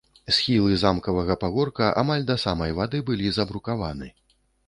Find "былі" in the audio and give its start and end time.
3.09-3.27